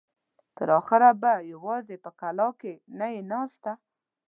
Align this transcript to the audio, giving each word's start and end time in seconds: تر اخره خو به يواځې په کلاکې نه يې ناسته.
تر 0.57 0.69
اخره 0.79 1.09
خو 1.13 1.17
به 1.21 1.33
يواځې 1.53 1.95
په 2.03 2.09
کلاکې 2.19 2.73
نه 2.99 3.07
يې 3.13 3.21
ناسته. 3.31 3.71